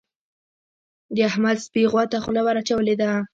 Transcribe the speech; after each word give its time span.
د 1.15 1.17
احمد 1.29 1.57
سپي 1.65 1.83
غوا 1.91 2.03
ته 2.11 2.17
خوله 2.23 2.41
ور 2.43 2.57
اچولې 2.61 2.95
ده. 3.01 3.09